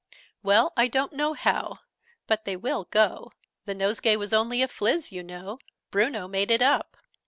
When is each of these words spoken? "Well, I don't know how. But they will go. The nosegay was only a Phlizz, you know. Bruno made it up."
"Well, 0.41 0.73
I 0.75 0.87
don't 0.87 1.13
know 1.13 1.33
how. 1.33 1.77
But 2.25 2.43
they 2.43 2.55
will 2.55 2.85
go. 2.85 3.33
The 3.65 3.75
nosegay 3.75 4.15
was 4.15 4.33
only 4.33 4.63
a 4.63 4.67
Phlizz, 4.67 5.11
you 5.11 5.21
know. 5.21 5.59
Bruno 5.91 6.27
made 6.27 6.49
it 6.49 6.63
up." 6.63 6.97